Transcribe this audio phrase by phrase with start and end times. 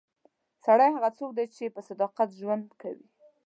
[0.65, 3.07] سړی هغه څوک دی چې په صداقت ژوند کوي.